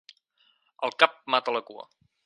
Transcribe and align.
El 0.87 0.95
cap 1.03 1.15
mata 1.37 1.57
la 1.59 1.65
cua. 1.71 1.89